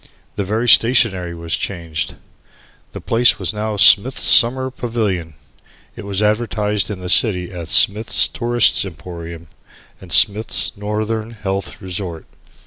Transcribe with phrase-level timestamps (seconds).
[0.35, 2.15] The very stationery was changed.
[2.91, 5.35] The place was now Smith's Summer Pavilion.
[5.95, 9.45] It was advertised in the city as Smith's Tourists' Emporium,
[10.01, 12.25] and Smith's Northern Health Resort.